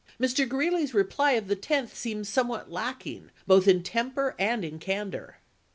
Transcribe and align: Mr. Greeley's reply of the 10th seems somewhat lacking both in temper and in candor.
Mr. 0.19 0.49
Greeley's 0.49 0.95
reply 0.95 1.33
of 1.33 1.47
the 1.47 1.55
10th 1.55 1.89
seems 1.93 2.27
somewhat 2.27 2.71
lacking 2.71 3.29
both 3.45 3.67
in 3.67 3.83
temper 3.83 4.33
and 4.39 4.65
in 4.65 4.79
candor. 4.79 5.37